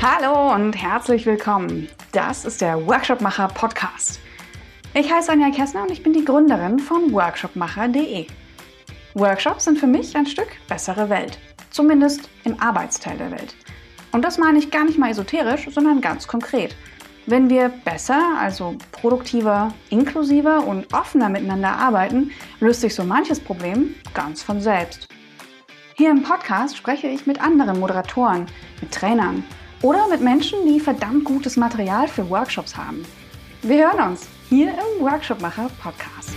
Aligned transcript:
Hallo 0.00 0.54
und 0.54 0.80
herzlich 0.80 1.26
willkommen. 1.26 1.88
Das 2.12 2.44
ist 2.44 2.60
der 2.60 2.86
Workshopmacher 2.86 3.48
Podcast. 3.48 4.20
Ich 4.94 5.12
heiße 5.12 5.32
Anja 5.32 5.50
Kessner 5.50 5.82
und 5.82 5.90
ich 5.90 6.04
bin 6.04 6.12
die 6.12 6.24
Gründerin 6.24 6.78
von 6.78 7.12
workshopmacher.de. 7.12 8.28
Workshops 9.14 9.64
sind 9.64 9.76
für 9.76 9.88
mich 9.88 10.16
ein 10.16 10.26
Stück 10.26 10.50
bessere 10.68 11.10
Welt, 11.10 11.40
zumindest 11.70 12.28
im 12.44 12.60
Arbeitsteil 12.60 13.18
der 13.18 13.32
Welt. 13.32 13.56
Und 14.12 14.24
das 14.24 14.38
meine 14.38 14.60
ich 14.60 14.70
gar 14.70 14.84
nicht 14.84 15.00
mal 15.00 15.10
esoterisch, 15.10 15.66
sondern 15.68 16.00
ganz 16.00 16.28
konkret. 16.28 16.76
Wenn 17.26 17.50
wir 17.50 17.68
besser, 17.68 18.36
also 18.38 18.76
produktiver, 18.92 19.74
inklusiver 19.90 20.64
und 20.64 20.94
offener 20.94 21.28
miteinander 21.28 21.72
arbeiten, 21.72 22.30
löst 22.60 22.82
sich 22.82 22.94
so 22.94 23.02
manches 23.02 23.40
Problem 23.40 23.96
ganz 24.14 24.44
von 24.44 24.60
selbst. 24.60 25.08
Hier 25.96 26.12
im 26.12 26.22
Podcast 26.22 26.76
spreche 26.76 27.08
ich 27.08 27.26
mit 27.26 27.40
anderen 27.40 27.80
Moderatoren, 27.80 28.46
mit 28.80 28.92
Trainern 28.92 29.42
oder 29.82 30.08
mit 30.08 30.20
Menschen, 30.20 30.66
die 30.66 30.80
verdammt 30.80 31.24
gutes 31.24 31.56
Material 31.56 32.08
für 32.08 32.28
Workshops 32.28 32.76
haben. 32.76 33.04
Wir 33.62 33.90
hören 33.90 34.10
uns 34.12 34.28
hier 34.48 34.70
im 34.70 35.04
Workshopmacher 35.04 35.70
Podcast. 35.82 36.30